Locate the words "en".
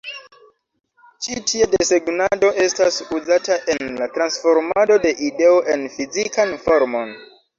3.75-3.93, 5.75-5.87